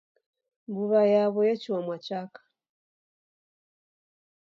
[0.69, 2.41] Mbuw'a yaw'o yechua mwachaka.